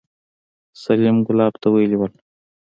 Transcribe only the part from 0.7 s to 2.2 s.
سليم ګلاب ته ويلي وو.